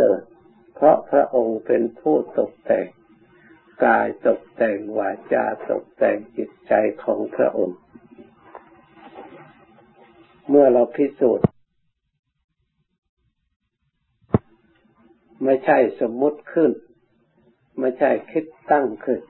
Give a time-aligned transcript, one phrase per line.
[0.00, 0.20] ริฐ
[0.74, 2.86] เพราะพระองค์เป็นผู้ตกแต่ง
[3.84, 6.72] กายตกแต่งวาจาตกแต่งจิตใจ
[7.04, 7.78] ของพระองค์
[10.48, 11.46] เมื่อเราพิสูจน์
[15.44, 16.72] ไม่ใช่สมมุติขึ้น
[17.80, 19.20] ไม่ใช่คิดตั้งขึ้น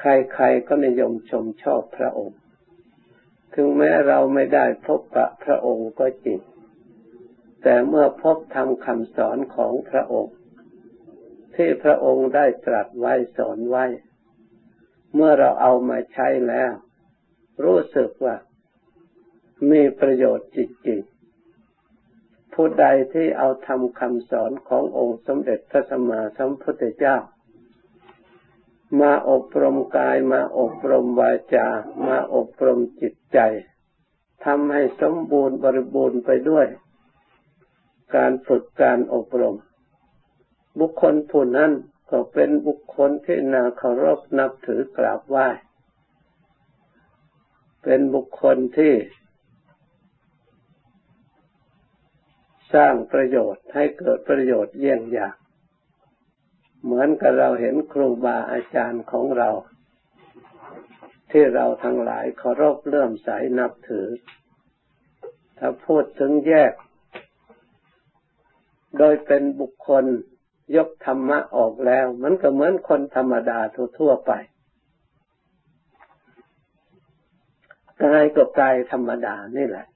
[0.00, 2.38] ใครๆก็นิยมชมชอบพระองค์
[3.54, 6.38] ถึงแม้เราไม่ได้พบกับพระองค์ก็จริง
[7.62, 10.36] แต่เมื่อพบทำคำสอนของพระองค์
[11.54, 13.84] ที่พระองค์ได้ตรัสไว้สอนไว้
[15.14, 16.72] เมื่อเราเอามาใช้แล้ว
[17.64, 18.36] รู้สึกว่า
[19.70, 27.16] มีประโยชน์จริงๆผู้ใดที่เอาทำคำสอนขององค์สมเด็จพระสัมมาสัมพุทธเจ้า
[29.00, 31.66] มาอบรมกายมาอบรมวาจา
[32.06, 33.38] มาอบรมจิตใจ
[34.44, 36.66] ทำให้สมบูรณ์บริบูรณ์ไปด้วย
[38.16, 39.56] การฝึกการอบรม
[40.78, 41.72] บุคคลผู้นั้น
[42.10, 45.48] ก็เป็นบุคคลที่นาเคารพนับถือกราบไหว้
[47.82, 48.94] เป็นบุคคลที่
[52.74, 55.36] สร้างประโยชน์ให้เกิดประโยชน์เยี่ยงอย่าง
[56.84, 59.50] เหมือนกับเราเห็นครูบาอาจารย์ของเรา
[61.30, 63.28] ที่เราทั้งหลายเคารพเลื่อมใส
[63.58, 64.08] นับถือ
[65.58, 66.72] ถ้าพูดถึงแยก
[68.98, 70.04] โดยเป็นบุคคล
[70.76, 73.58] ยกธรรมะออกแล้ว มันก็เหมือนคนธรรมดา
[73.98, 74.32] ทั่วๆไป
[78.02, 79.86] กายก็กายธรรมดานี่แหละ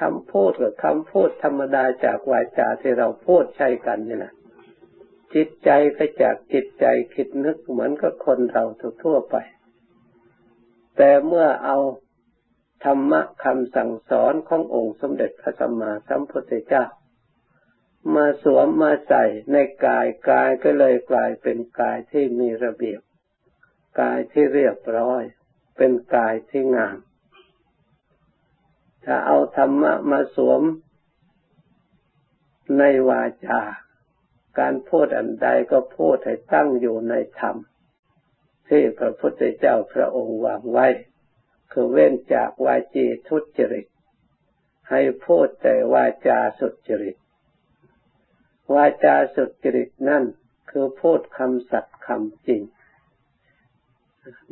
[0.00, 4.34] คำพูดกับคำพูดธรรมดาจากวาจาที่เราพูดใช่กันนี่แหละ
[5.34, 8.64] จิตใจก็จากจิตใจคิดนึกเหมือนกับคนเรา
[9.04, 9.36] ทั่วไป
[10.96, 11.78] แต่เมื่อเอา
[12.84, 16.84] ธรรมะคำสั่งสอนขององค์สมเด็จพระสัมมาสัมพุทธเจ้า
[18.14, 23.00] มาสวมมาใส่ในกายกายก็เลยกลายเป็นกายที่มีระเบียบ
[24.00, 25.22] กายที่เรียบร้อย
[25.76, 26.98] เป็นกายที่งาม
[29.04, 30.62] ถ้าเอาธรรมะมาสวม
[32.78, 33.60] ในวาจา
[34.58, 37.56] การพูดอันใดก็พูดให้ตั้งอยู่ในธรรม
[38.68, 40.88] ที่พระพุทธเจ้าพระองค์วางไว้
[41.72, 43.86] คือเว้นจากวาจีทุจริต
[44.90, 47.16] ให้พูดแต่วาจาสุจริต
[48.74, 50.24] วาจาสุจริตนั่น
[50.70, 52.62] คือพูดคำสัตย์คำจริง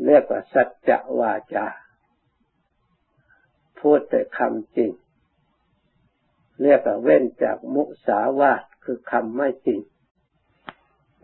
[0.05, 1.67] เรียกว่าสัจจะวาจา
[3.81, 4.91] พูดแต่คำจริง
[6.63, 9.81] เรียกว่าเว้นจากมุสาวาทคือคำไม่จริง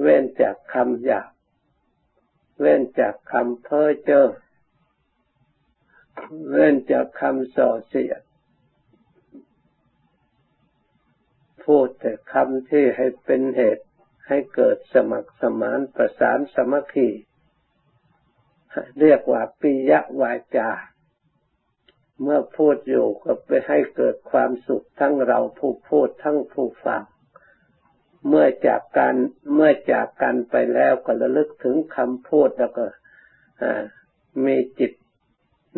[0.00, 1.30] เว้นจากคำหยาบ
[2.60, 4.28] เว้นจากคำเพ้อเจ้อ
[6.50, 8.22] เว้นจากคำส่อเสียด
[11.66, 13.84] พูดแต่คำที่ให้เป็นเหตุ
[14.28, 17.09] ให้เกิดสมัครสมานประสานสมัคคี
[19.00, 20.71] เรียกว่าปิยวาจา
[22.22, 27.03] เมื่อพูดอยู่ก็ไปให้เกิดความสุขทั้งเราผู้พูดทั้งผู้ฟัง
[28.28, 29.15] เมื่อจากกัน
[29.54, 32.84] เมื่อจากกันไปแล้วก็ระลึกถึงคำพูดแล้วก็
[34.44, 34.92] มีจิต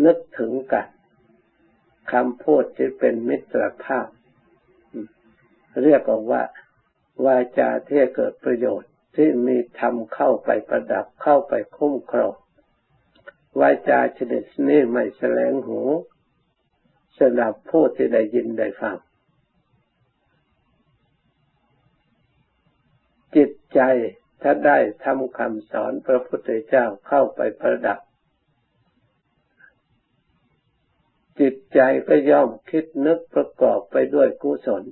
[0.05, 0.89] นึกถึงกัน
[2.13, 4.07] คำพูดที่เป็นมิตรภาพ
[5.85, 6.43] เรียกว่า
[7.27, 12.35] วาจาที่เกิดประโยชน์ที่มีธรรมเข้าไปประดับเข้าไปคุ้มครอง
[13.61, 15.81] วาจาชนิดนี้ไม่แสลงหู
[17.19, 18.97] สำหรับผู้ที่ได้ยินได้ฟัง
[23.37, 23.81] จิตใจ
[24.43, 27.99] ถ้าได้ทำคำสอนพระพุทธเจ้าเข้าไปประดับ
[31.41, 34.83] จิตใจก็ย่อมคิดนึกประกอบไปด้วยกุศล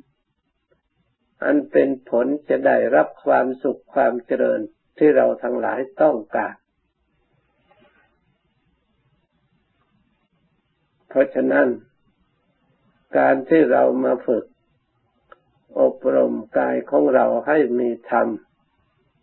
[1.45, 4.61] อันเป็นผลจะได้รับความสุขความเจริญ
[4.99, 6.55] ที่เราทั้งหลายต้องการ
[11.09, 11.69] เพราะฉะนั้น
[13.19, 14.45] การที่เรามาฝึก
[15.81, 18.29] อบรมกายของเราให้มีธรรม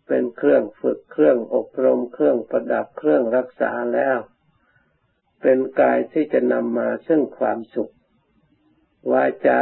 [0.06, 4.18] เป็นเครื่องฝึกเครื่องอบรมเครื่องประดับเครื่องรักษาแล้ว
[5.42, 7.92] เป็นกายที่จะนำมาซึ่งความสุข
[9.12, 9.58] วาจา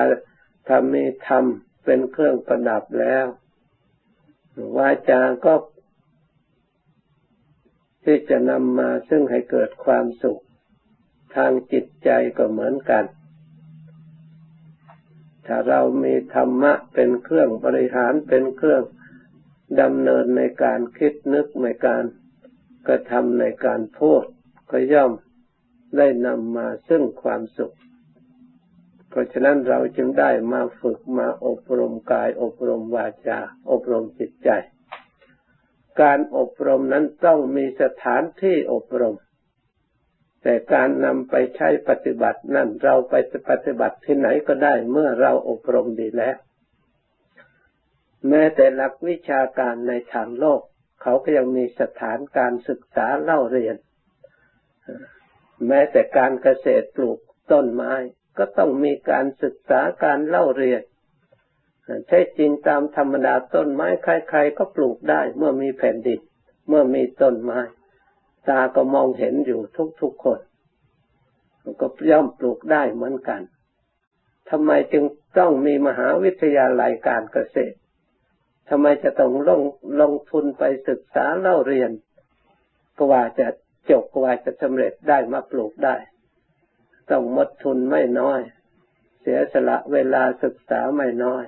[0.68, 1.44] ทำมีธรรม
[1.86, 3.26] เป็นเครื่องประดับแล้ว
[4.76, 5.54] วาจาก็
[8.04, 10.42] ที่จะนำมาซึ่งให้เกิดความสุข
[11.34, 13.04] ทางจิตใจก็เหมือนกัน
[15.46, 18.82] ถ้าเรามีธรรมะเป็นเครื่องบริหารเป็นเครื่อง
[19.80, 22.04] ดำเนินในการคิดนึกในการ
[22.86, 24.24] กระทำในการพูด
[24.70, 25.12] ก็ย่อม
[25.96, 27.74] ได้นำมาซึ่งความสุข
[29.16, 33.38] ราะฉะนั้นเราจึงได้มาฝึกมาอบรมกาย อบรมวาจา
[33.70, 34.50] อบรมจิตใจ
[36.00, 39.16] การอบรมนั้นต้องมีสถานที่อบรม
[40.42, 43.14] แต่การนำไปใช้ปฏิบัตินั่นเราไป
[43.50, 46.36] ปฏิบัติที่ไหนก็ได้เมื่อเราอบรมดีแล้ว
[48.28, 50.60] แม้แต่หลักวิชาการในทางโลก
[51.02, 53.76] เขาก็ยังมีสถานการศึกษาเล่าเรียน
[55.66, 57.18] แม้แต่การเกษตรปลูก
[57.52, 57.92] ต้นไม้
[58.38, 60.82] ก็ต้องมีการศึกษาการเล่าเรียน
[62.08, 66.20] ใช่จริงตามธรรมดาต้นไม้ใครๆก็ปลูกได้ เมื่อมีแผ่นดิน
[66.68, 67.60] เมื่อมีต้นไม้
[68.48, 69.60] ตาก็มองเห็นอยู่
[70.00, 70.40] ทุกๆคน
[71.80, 73.40] ก็ย่อมปลูกได้เหมือนกัน
[74.50, 75.04] ทำไมจึง
[75.38, 77.76] ต้องมีมหาวิทยาลัยการเกษตร
[78.68, 79.62] ทำไมจะต้องลง
[80.00, 81.90] ลงทุนไปศึกษาเล่าเรียน
[83.00, 83.46] กว่าจะ
[83.90, 85.96] จบกว่าจะสำเร็จได้มาปลูกได้
[87.10, 88.40] ต้องมดทุนไม่น้อย
[89.20, 91.44] เสียสละเวลาศึกษาไม่น้อย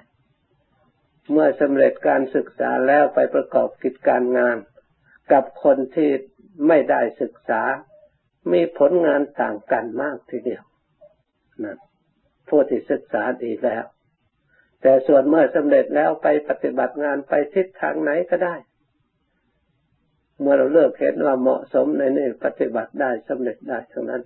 [1.31, 4.57] เมื่อสำเร็จการศึกษาแล้วไปประกอบกิจการงาน
[5.33, 6.11] กับคนที่
[6.69, 7.63] ไม่ได้ศึกษา
[8.53, 10.63] มีผลงานต่างกันมากทีเดียว
[11.65, 11.77] นะ
[12.49, 13.85] ผู้ที่ศึกษาดีแล้ว
[14.83, 18.57] แต่ส่วนเมื่อสำเร็จแล้วไปปฏิบัติงานไปทิศทางไหนก็ได้
[20.41, 24.23] เมื่อเราเลือกเห็นว่าเหมาะสมในนี่ปฏิบัติได้สำเร็จได้ทั้งนั้น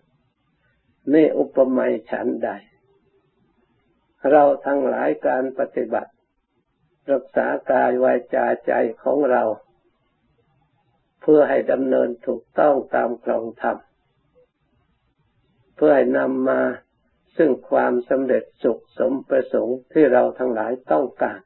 [1.13, 2.51] นี่อุปมาฉันใด
[4.31, 6.13] เราทั้งหลายการปฏิบัติ
[7.11, 8.73] รักษากายวาจาใจ
[9.03, 9.43] ของเรา
[11.21, 13.77] เพื่อให้ดำเนินถูกต้องตามครองธรรม
[15.77, 16.61] เพื่อให้นำมา
[17.37, 21.41] ซึ่งความสำเร็จสุขสมประสงค์ที่เราทั้งหลายต้องการ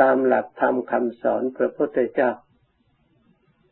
[0.00, 2.30] ตามหลักธรรมคำสอนพระพุทธเจ้า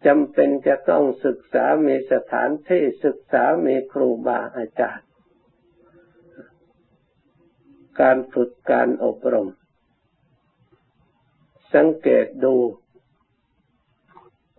[0.06, 5.06] จำเป็นจะต้องศึกษา มีสถานที่ศึกษา มีครูบาอาจารย์
[8.00, 9.49] การฝึกการอบรม
[11.75, 12.54] สังเกตดู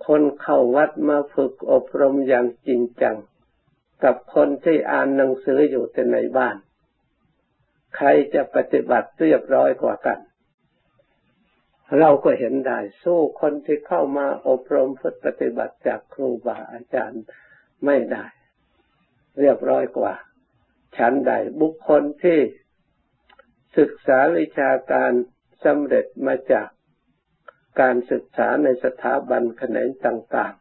[0.07, 3.17] คนเข้าวัดมาฝึกอบรมอย่างจริงจัง
[4.03, 6.55] กับคนที่อ่านหนังสืออยู่แต่ในบ้าน
[7.95, 10.19] ใครจะปฏิบัติเรียบร้อยกว่ากัน
[11.99, 17.23] เราก็เห็นได้สู้คนที่เข้ามาอบรมฝึกปฏิบัติจากครูบาอาจารย์
[17.85, 18.25] ไม่ได้
[19.39, 20.13] เรียบร้อยกว่า
[20.97, 21.31] ฉันใด
[21.61, 22.39] บุคคลที่
[23.77, 25.11] ศึกษาวิชาการ
[25.63, 26.67] สำเร็จมาจาก
[27.81, 30.55] การศึกษาในสถาบันแขนงต่าง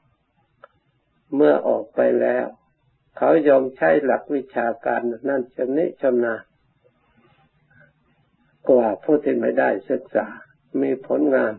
[0.64, 2.46] ๆ เมื่อออกไปแล้ว
[3.17, 6.43] เขายอมใช้หลักวิชาการนั่นชำนิชำนาญ
[8.69, 10.26] กว่าผู้ที่ไม่ได้ศึกษา
[10.82, 11.54] มีผลงาน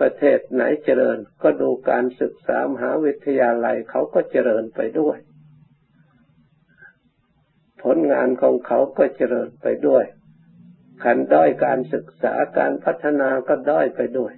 [0.00, 5.18] ประเทศไหนเจริญ ก็ดูการศึกษามหาวิทยาลัยเขาก็เจริญไปด้วย
[7.82, 10.04] ผลงานของเขาก็เจริญไปด้วย
[11.04, 14.32] ขันด้อยการศึกษาการพัฒนาก็ด้อยไปด้วย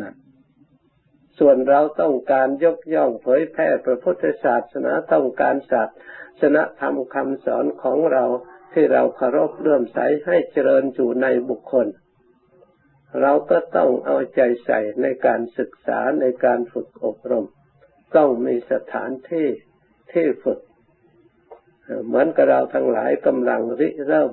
[0.00, 0.12] นะ
[1.38, 5.82] ส่วนเราต้องการยกย่องเผยแพร่พระพุทธศาสนาต้องการศา
[6.40, 8.24] สนาธรรมคำสอนของเรา
[8.72, 11.86] ที่เราเคารพเลื่อมใสให้เจริญอยู่ในบุคคล
[13.20, 17.46] เราก็ต้องเอาใจใส่ในการศึกษาในการฝึกอบรม
[18.16, 19.48] ต้องมีสถานที่
[20.12, 20.60] ที่ฝึก
[22.06, 24.30] เหมือนกับเราทั้งหลายกำลังริเริ่ม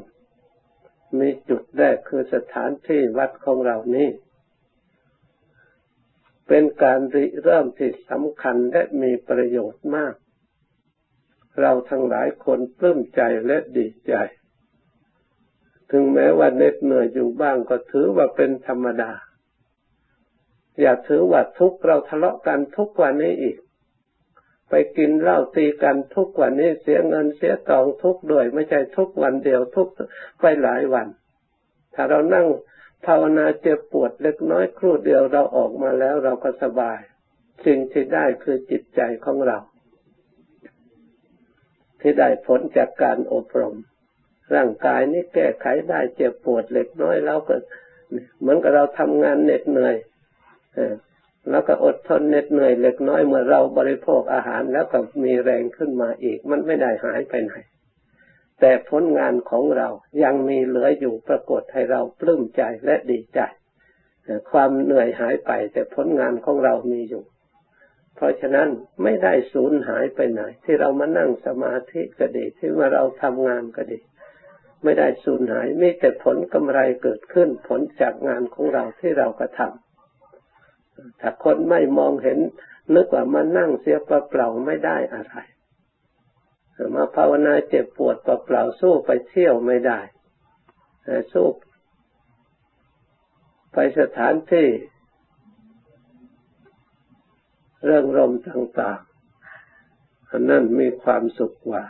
[1.20, 4.10] มีจุดแรกคือสถานที่วัดของเรานี้
[6.48, 10.16] เป็นการริเริ่มที่สำคัญและมีประโยชน์มาก
[11.62, 14.14] เราทั้งหลายคนปลื้มใจและดีใจ
[15.92, 19.12] ถึงแม้ว่าเหน็ดเหนื่อยอยู่บ้างก็ถือว่าเป็นธรรมดา
[20.82, 23.58] อย่าถือว่าทุกเราทะเลาะกันทุกวันนี้อีก
[24.70, 29.90] ไปกินเหล้าตีกันทุกวันนี้เสียเงินเสียตองทุกด้วย ไม่ใช่ทุกวันเดียวทุก
[30.40, 31.08] ไปหลายวัน
[31.94, 32.48] ถ้าเรานั่ง
[33.06, 37.00] ภาวนาเจ็บปวดเล็กน้อยครู่เดียวเราออกมาแล้วเราก็สบาย
[37.66, 39.58] สิ่งที่ได้คือจิตใจของเรา
[42.02, 43.76] ที่ได้ผลจากการอบรม
[44.56, 47.56] ร่างกายนี่แก้ไขได้เจ็บปวดเล็กน้อยเราก็
[48.40, 49.96] เหมือนกับเราทำงานเหน็ดเหนื่อย
[51.50, 57.54] แล้วก็อดทนเหน็ดเหนื่อยเล็กน้อยเมื่อเราบริโภคอาหารแล้วก็มีแรงขึ้นมาอีก มันไม่ได้หายไปไหน
[58.60, 59.90] แต่ผลงานของเรา
[60.24, 63.40] ยังมีเหลืออยู่ปรากฏให้เราปลื้มใจและดีใจ
[64.52, 67.24] ความเหนื่อยหายไป แต่ผลงานของเรามีอยู่
[68.16, 68.70] เพราะฉะนั้น
[69.04, 74.00] ไม่ได้สูญหายไปไหน ที่เรามานั่งสมาธิก็ดีที่มาเราทำงานก็ดี
[74.84, 82.40] ไม่ได้สูญหายมีแต่ผลกำไรเกิดขึ้น ผลจากงานของเราที่เรากระทำถ้าคนไม่มองเห็น
[82.96, 85.36] นึกว่ามานั่งเสียเปล่าไม่ได้อะไร
[86.96, 90.00] มาภาวนาเจ็บปวดเปล่าๆสู้ไปเที่ยวไม่ได้
[91.34, 91.48] สู้
[93.74, 94.68] ไปสถานที่
[97.86, 101.84] เรื่องรมต่างๆอันนั้นมีความสุขกว่า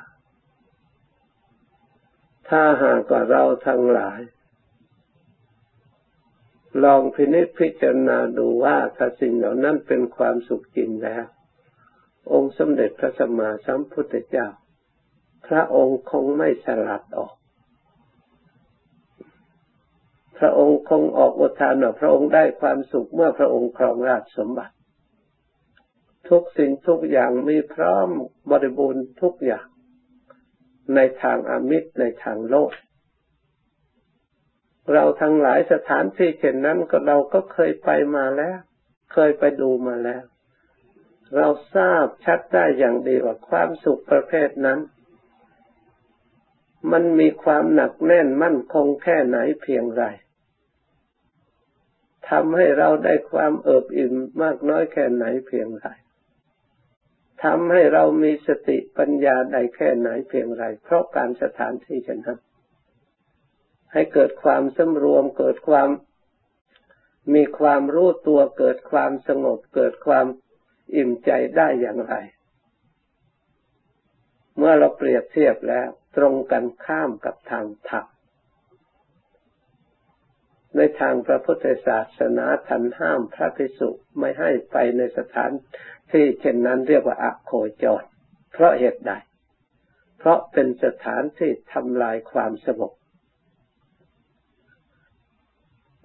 [2.49, 4.21] ถ้าหากว่าเราทั้งหลาย
[6.83, 11.25] ลองพินิจพิจารณาดูว่าถ้าสิ่งเหล่านั้นเป็นความสุขจริงแล้ว
[12.33, 14.47] องค์สมเด็จพระสัมมาสัมพุทธเจ้า
[15.47, 17.33] พระองค์คงไม่สลัดออก
[20.37, 24.75] พระองค์คงออกอุทานว่าพระองค์ได้ความสุขเมื่อพระองค์ครองราชสมบัติ
[26.29, 28.07] ทุกสิ่งทุกอย่างมีพร้อม
[28.51, 29.67] บริบูรณ์ทุกอย่าง
[30.95, 32.71] ในทางอามิตรในทางโลก
[34.93, 38.57] เราทั้งหลายสถานที่เช่นนั้นก็เราก็เคยไปมาแล้ว
[39.13, 40.23] เคยไปดูมาแล้ว
[41.35, 44.79] เราทราบชัดได้อย่างดีว่าความสุขประเภทนั้น
[46.91, 50.03] มันมีความหนักแน่นมั่นคงแค่ไหนเพียงไร
[52.29, 55.87] ทำให้เราได้ความเอิบอิ่มมากน้อยแค่ไหนเพียงไร
[57.43, 62.39] ทำให้เรามีสติปัญญาใดแค่ไหนเพียงไร เพราะการสถานที่เช่นนั้น
[63.93, 65.89] ให้เกิดความสำรวม เกิดความ
[67.33, 70.25] มีความรู้ตัว เกิดความสงบ เกิดความ
[70.95, 72.15] อิ่มใจได้อย่างไร
[74.57, 78.05] เมื่อเราเปรียบเทียบแล้ว ตรงกันข้ามกับทางธรรม
[80.75, 85.51] ในทางพระพุทธศาสนาท่านห้ามพระภิกษุไม่ให้ไปในสถาน
[86.11, 87.51] ที่เช่นนั้นเรียกว่าอโค
[87.83, 88.03] จร
[88.53, 89.11] เพราะเหตุใด
[90.17, 92.93] เพราะเป็นสถานที่ทำลายความสงบ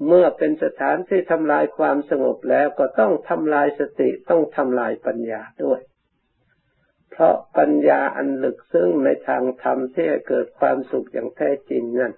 [0.07, 5.81] เมื่อเป็นสถานที่ทำลายความสงบแล้วก็ต้องทำลายสติต้องทำลายปัญญาด้วย
[7.11, 12.13] เพราะปัญญาอันลึกซึ้งในทางธรรมที่เกิดความสุขอย่างแท้จริงนั้น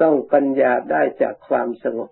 [0.00, 2.10] ต้องปัญญาได้จากความสงบ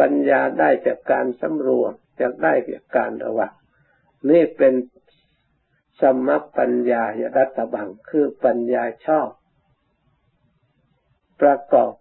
[0.00, 3.52] ปัญญาได้จากการสำรวมจากได้จากการระวัง
[4.30, 4.74] นี่เป็น
[6.00, 7.02] สมัคปัญญา
[7.36, 9.28] รัตบังคือปัญญาชอบ
[11.40, 11.92] ประกอบ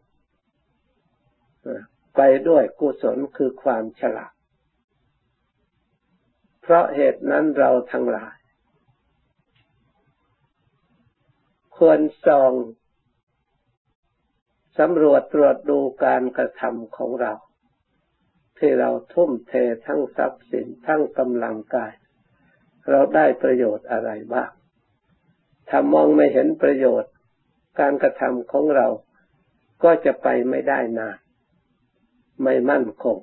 [2.15, 4.33] ไปด้วยกุศลคือความฉลาด
[6.61, 8.37] เพราะเหตุนั้นเราทั้งหลาย
[11.77, 12.53] ควรส่อง
[14.77, 17.33] สำรวจตรวจดูการกระทำของเรา
[18.57, 19.53] ที่เราทุ่มเท
[19.85, 21.91] ทั้งทรัพย์สินทั้งกำลังกาย
[22.89, 24.51] เราได้ประโยชน์อะไรบ้าง
[25.69, 27.11] ถ้ามองไม่เห็นประโยชน์
[27.79, 28.87] การกระทำของเรา
[29.83, 31.17] ก็จะไปไม่ได้นาน
[32.43, 33.17] ไม่มั่นคง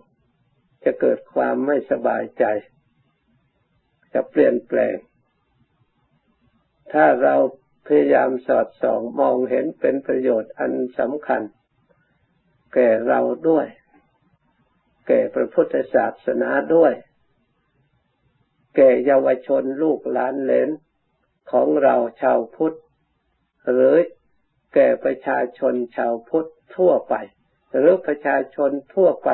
[0.85, 2.45] จะเกิดความไม่สบายใจ
[4.13, 4.97] จะเปลี่ยนแปลง
[6.93, 7.35] ถ้าเรา
[7.87, 11.43] พยายามสอดส่องมองเห็นเป็นประโยชน์อันสำคัญ
[12.75, 13.67] แก่เราด้วย
[15.09, 16.93] แก่พระพุทธศาสนาด้วย
[18.77, 20.71] แก่เยาวชนลูกหลานเลน
[21.51, 22.77] ของเราชาวพุทธ
[23.71, 23.95] หรือ
[24.75, 27.15] แก่ประชาชนชาวพุทธทั่วไป
[27.77, 29.31] หรือประชาชนทั่วไป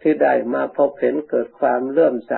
[0.00, 2.34] ที่ได้มาพบเห็นเกิดความเลื่อมใส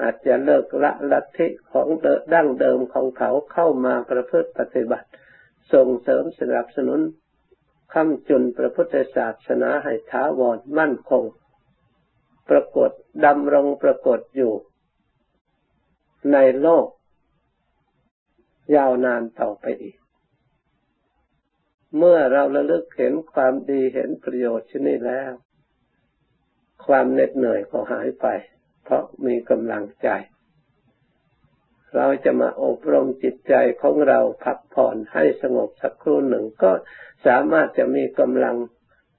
[0.00, 5.08] อาจจะเลิกละลัทธิของเดั้งเดิมของเขาเข้ามาประพฤติปฏิบัติ
[5.72, 7.00] ส่งเสริมสนับสนุน
[7.94, 11.24] คำจุนพระพุทธศาสนาให้ท้าวรมั่นคง
[12.48, 12.90] ปรากฏ
[13.24, 14.52] ดำรงปรากฏอยู่
[16.32, 16.86] ในโลก
[18.76, 19.96] ยาวนานต่อไปอีก
[21.98, 25.32] เมื่อเราระลึกเห็นความดีเห็นประโยชน์ชนิดแล้ว
[26.86, 28.26] ความเหน็ดเหนื่อยก็หายไป
[28.84, 30.08] เพราะมีกำลังใจ
[31.96, 36.70] เราจะมาอบรมจิตใจของเราพักผ่อนให้สงบสักครู่หนึ่งก็
[37.26, 38.56] สามารถจะมีกำลัง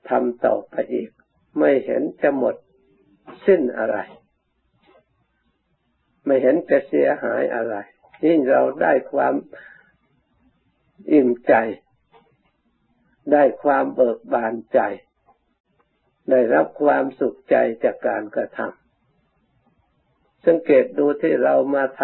[0.10, 1.10] ทำต่อไปอีก
[1.60, 2.56] ไม่เห็นจะหมด
[3.46, 3.98] สิ้นอะไร
[6.26, 7.76] ไม่เห็นจะเสียหายอะไร
[8.26, 9.34] ยิ่งเราได้ความ
[11.12, 11.54] อิ่มใจ
[13.32, 14.80] ได้ความเบิกบานใจ
[16.30, 18.83] ได้รับความสุขใจจากการกระทำ
[20.46, 22.02] สังเกตดูที่เรามาท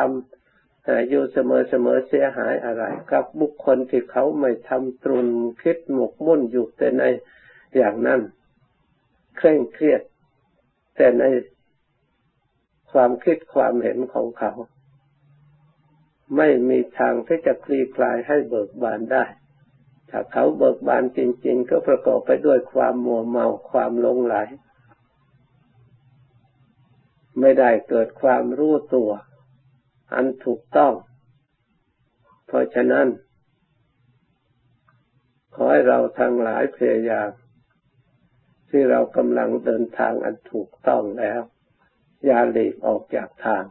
[0.47, 5.27] ำอยู่เสมอเสมอเสียหายอะไร กับบุคคลที่เขาไม่ทำตรุน
[5.61, 7.03] คิดหมกมุ่นอยู่แต่ใน
[7.75, 8.21] อย่างนั้น
[9.37, 10.01] เคร่งเครียด
[10.95, 11.23] แต่ใน
[12.91, 14.51] ความคิดความเห็นของเขา
[16.37, 19.25] ไม่มีทางที่จะคลี่คลายให้เบิกบานได้
[20.09, 24.35] ถ้าเขาเบิกบานจริง ๆ ก็ประกอบไปด้วยความมัวเมาความหลงไหล
[27.39, 29.11] ไม่ได้เกิดความรู้ตัว
[30.13, 30.93] อันถูกต้อง
[32.47, 33.07] เพราะฉะนั้น
[35.53, 37.29] ขอให้เราทั้งหลายพยายาม
[38.69, 41.41] ที่เรากำลังเดินทางอันถูกต้องแล้ว
[42.25, 43.63] อย่าหลีกออกจากทาง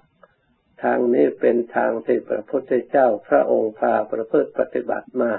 [0.83, 5.33] ทางนี้เป็นทางที่พระพุทธเจ้าพระองค์พาประพฤติปฏิบัติมา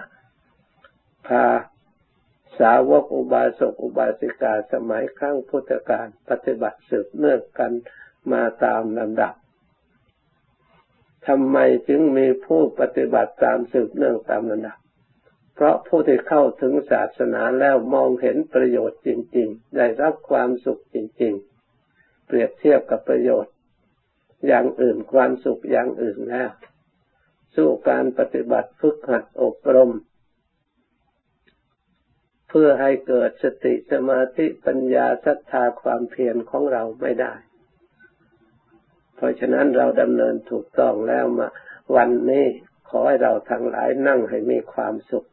[1.27, 1.45] พา
[2.59, 7.71] สาวกอุบาสกอุบาสิกาสมัยครั้งพุทธกาลปฏิบัติสืบเนื่องกัน
[8.33, 9.33] มาตามลำดับ
[11.27, 11.57] ทำไม
[11.87, 14.77] จึงมีผู้ปฏิบัติตามสืบเนื่องตามลำดับ
[15.55, 21.33] เพราะผู้ที่เข้าถึงศาสนาแล้วมองเห็นประโยชน์จริง ๆ ได้รับความสุขจริง
[21.79, 23.53] ๆ เปรียบเทียบกับประโยชน์
[24.47, 26.49] อย่างอื่นความสุขอย่างอื่นแล้ว
[27.55, 29.91] สู้การปฏิบัติฝึกหัดอบรม
[32.49, 37.33] เพื่อให้เกิดสติสมาธิปัญญาศรัทธาความเพียรของเราไม่ได้
[39.19, 41.47] เพราะฉะนั้นเราดำเนินถูกต้องแล้วมา
[41.95, 42.45] วันนี้
[42.89, 45.27] ขอให้เราทั้งหลายนั่งให้มีความสุข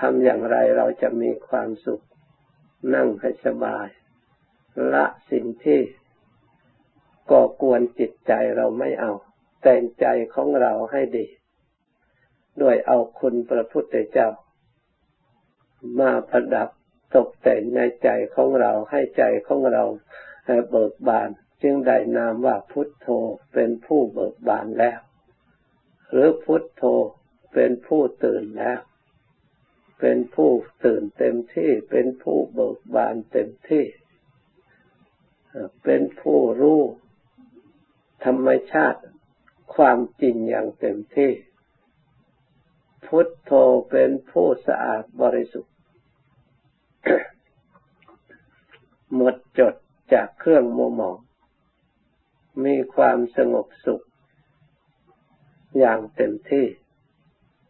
[0.00, 2.00] ทำอย่างไรเราจะมีความสุข
[2.94, 3.86] นั่งให้สบาย
[4.94, 5.80] ละสิ่งที่
[7.30, 9.12] ก่อกวนจิตใจเราไม่เอา
[9.62, 11.26] แต่งใจของเราให้ดี
[12.62, 14.28] ด้วยเอาคุณพระพุทธเจ้า
[16.00, 16.68] มาประดับ
[17.16, 19.82] ตกแต่งในใจของเราให้ใจของเรา
[20.70, 21.30] เบิกบาน
[21.62, 23.08] จึงได้นามว่าพุทโธ
[23.52, 24.98] เป็นผู้เบิกบานแล้ว
[26.10, 26.82] หรือพุทโธ
[27.52, 28.80] เป็นผู้ตื่นแล้ว
[30.00, 30.50] เป็นผู้
[30.84, 33.84] ตื่นเต็มที่เป็นผู้เบิกบานเต็มที่
[35.84, 36.82] เป็นผู้รู้
[38.24, 39.00] ธรรมชาติ
[39.74, 41.32] ความจริงอย่างเต็มที่
[43.06, 43.52] พุทโธ
[43.90, 45.74] เป็นผู้สะอาดบริสุทธิ์
[49.14, 49.74] หมดจด
[50.12, 51.18] จากเครื่องมัวหมอง
[52.64, 54.04] มีความสงบสุข
[55.78, 56.66] อย่างเต็มที่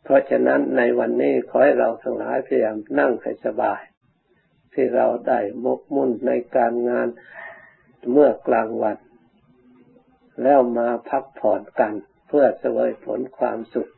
[0.02, 3.80] เพราะฉะนั้นในวันนี้ขอให้เราทั้งหลายพยายามนั่งให้สบาย
[4.72, 7.08] ที่เราได้มกมุ่นในการงาน
[8.12, 8.96] เมื่อกลางวัน
[10.42, 11.94] แล้วมาพักผ่อนกัน
[12.28, 13.90] เพื่อเสวยผลความสุข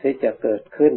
[0.00, 0.92] ที่จะเกิดขึ้น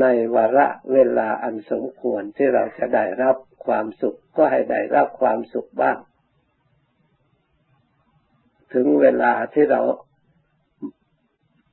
[0.00, 5.98] ในวาระเวลาอันสมควรที่เราจะได้รับความสุขก็ให้ได้รับความสุขบ้าง
[8.72, 9.80] ถึงเวลาที่เรา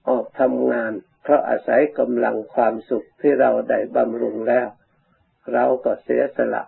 [0.07, 0.91] ออกทำงาน
[1.23, 4.67] เพราะอาศัยกำลังความสุขที่เราได้บำรุงแล้ว
[5.53, 6.63] เราก็เสียสละ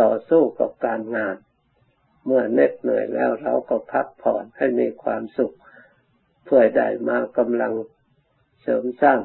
[0.00, 1.36] ต่อสู้กับการงาน
[2.26, 5.54] เมื่อเหน็ดเหนื่อยแล้วเราก็พักผ่อนให้มีความสุข
[6.44, 7.72] เพื่อได้มากำลัง
[8.62, 9.20] เสริมสร้าง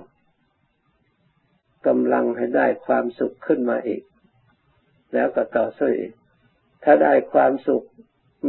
[1.88, 4.04] กำลังให้ได้ความสุขขึ้นมาอีก
[5.13, 6.13] แล้วก็ต่อสู้อีก
[6.84, 7.84] ถ้าได้ความสุข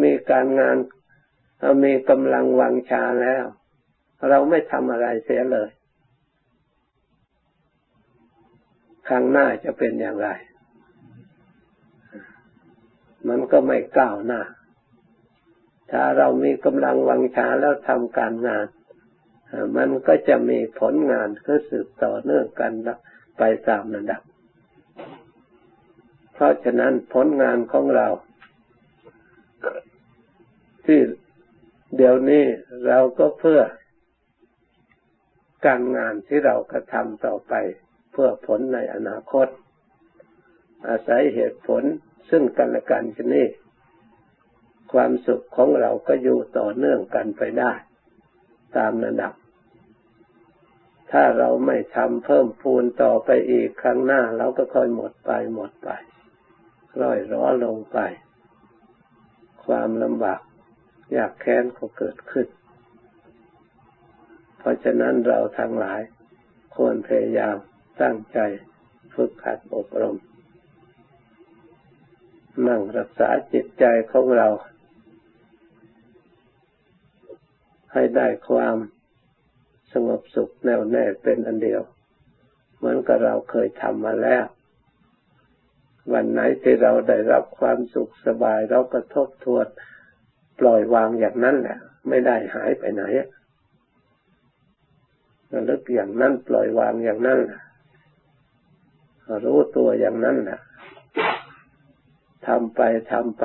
[0.03, 0.77] มีการงาน
[1.85, 3.45] มีกำลังวังชาแล้ว
[4.29, 5.71] เราไม่ทำอะไรเสียเลย
[9.09, 10.29] ครั้งหน้าจะเป็นอย่างไร
[13.29, 14.43] มันก็ไม่ก้าวหน้า
[15.91, 18.67] ถ้าเรามีกำลังวังชาแล้วทำการงาน
[19.77, 22.73] มันก็จะมีผลงานคือสืบต่อเนื่องกัน
[23.39, 24.23] ไปตามระดับ
[26.35, 28.07] เพราะฉะนั้นผลงานของเรา
[30.87, 31.01] ที่
[31.97, 32.45] เดี๋ยวนี้
[32.87, 33.61] เราก็เพื่อ
[35.67, 37.55] การงานที่เรากระทำต่อไป
[38.13, 39.47] เพื่อผลในอนาคต
[40.89, 41.83] อาศัยเหตุผล
[42.31, 43.47] ซึ่งกันและกันชนี้
[44.93, 47.73] ความสุขของเราก็อยู่ต่อเนื่องกันไปได้
[48.77, 49.33] ตามระดับ
[51.13, 55.89] ถ้าเราไม่ทำเพิ่มพูนต่อไปอีกครั้งหน้าเราก็ค่อยหมดไปหมดไป
[57.03, 57.99] ร่อยร้อลงไป
[59.65, 60.41] ความลำบาก
[61.17, 62.47] ยากแค้นก็เกิดขึ้น
[64.59, 66.01] เพราะฉะนั้นเราทั้งหลาย
[66.77, 67.57] ควรพยายาม
[68.03, 68.39] ตั้งใจ
[69.15, 70.17] ฝึกหัดอบรม
[72.67, 74.49] นั่งรักษาจิตใจของเรา
[77.93, 78.77] ให้ได้ความ
[80.07, 81.83] งบสุขแน่วแน่เป็นอันเดียว
[82.77, 84.45] เหมือนกับเราเคยทำมาแล้ว
[86.13, 89.67] วันไหนที่เราได้รับความสุขสบายเราก็ทบทวน
[90.61, 91.79] ปล่อยวางอย่างนั้นแหละ
[92.09, 93.05] ไม่ได้หายไปไหน
[95.53, 97.41] ระลึกอย่างนั้นปล่อยวางอย่างนั้น
[99.45, 100.61] รู้ตัวอย่างนั้นนะ
[102.47, 102.81] ทำไป
[103.13, 103.45] ทำไป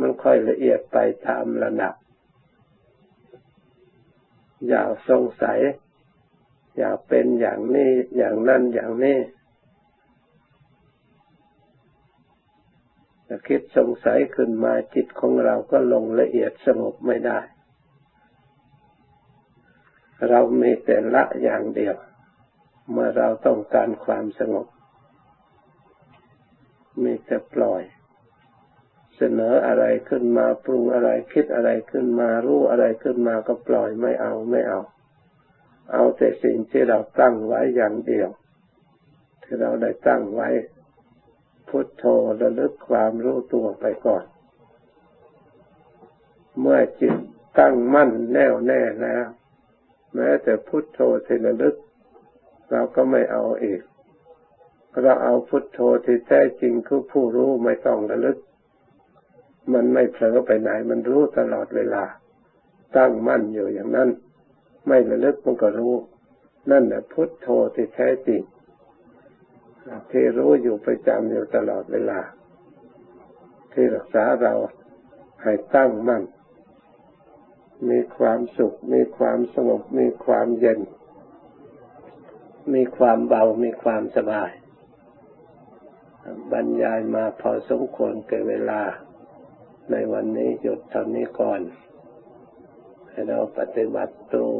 [0.00, 1.94] มันค่อยละเอียดไปตามระดับ
[4.68, 5.58] อย่าสงสัย
[6.76, 9.18] อย่าเป็นอย่างนี้อย่างนั้นอย่างนี้
[13.28, 17.38] จะคิดสงสัยขึ้นมาจิตของเราก็ลงละเอียดสงบไม่ได้
[20.28, 21.96] เรามีแต่ละอย่างเดียว
[22.90, 24.66] เมื่อเราต้องการความสงบ
[27.02, 27.82] มีแต่ปล่อย
[29.16, 34.80] เสนออะไรขึ้นมาปรุงอะไรคิดอะไรขึ้นมารู้อะไรขึ้นมาก็ปล่อยไม่เอาไม่เอา
[35.92, 38.28] เอาแต่สิ่งที่เราตั้งไว้อย่างเดียว
[39.42, 40.48] ที่เราได้ตั้งไว้
[41.68, 42.04] พุทโธ
[42.40, 44.24] ระลึกความรู้ตัวไปก่อน
[46.60, 47.14] เมื่อจิต
[47.58, 49.26] ตั้งมั่นแน่วแน่แล้ว
[50.14, 51.74] แม้แต่พุทโธที่ระลึก
[52.70, 53.80] เราก็ไม่เอาอีก
[55.02, 58.38] เราเอาพุทโธที่แท้จริงคือผู้รู้ไม่ต้องระลึก
[59.72, 62.04] มันไม่เผลอไปไหน มันรู้ตลอดเวลา
[62.96, 64.08] ตั้งมั่นอยู่อย่างนั้น
[64.88, 65.94] ไม่ระลึกมันก็รู้
[66.70, 68.42] นั่นแหละพุทโธที่แท้จริง
[70.10, 72.20] ที่รู้อยู่ประจำอยู่ตลอดเวลา
[73.72, 74.54] ที่รักษาเรา
[75.42, 76.22] ให้ตั้งมั่น
[77.90, 80.80] มีความสุข มีความสงบ มีความเย็น
[82.74, 84.50] มีความเบา มีความสบาย
[86.52, 88.82] บรรยายมาพอสมควรเกิดเวลา
[89.90, 91.60] ในวันนี้หยุดเท่านี้ก่อน
[93.10, 94.54] ให้เราปฏิบัติตัว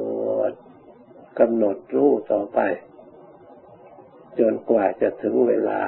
[1.38, 2.60] กำหนดรู้ต่อไป
[4.38, 5.80] จนกว่าจะถึงเวลา